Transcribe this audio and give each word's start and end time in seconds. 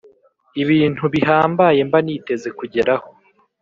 Ibintu 0.61 1.03
bihambaye 1.13 1.79
mba 1.87 1.99
niteze 2.05 2.49
kugeraho 2.59 3.09